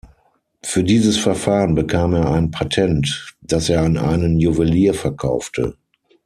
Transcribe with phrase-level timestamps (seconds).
[0.63, 5.77] Für dieses Verfahren bekam er ein Patent, das er an einen Juwelier verkaufte.